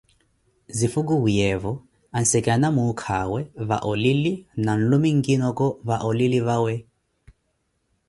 [0.77, 1.71] Zifukuwiyeewo,
[2.17, 6.75] ansikana muukawe va oulili na nlume nkinoko va olili vawe